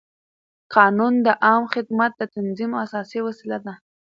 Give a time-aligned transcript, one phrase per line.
[0.75, 3.73] قانون د عامه خدمت د تنظیم اساسي وسیله ده.